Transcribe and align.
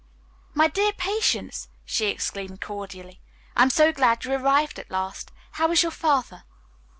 "My 0.55 0.67
dear 0.67 0.93
Patience!" 0.93 1.67
she 1.85 2.07
exclaimed 2.07 2.59
cordially, 2.59 3.21
"I 3.55 3.61
am 3.61 3.69
so 3.69 3.93
glad 3.93 4.25
you 4.25 4.33
arrived 4.33 4.79
at 4.79 4.89
last. 4.89 5.31
How 5.51 5.69
is 5.71 5.83
your 5.83 5.91
father?" 5.91 6.43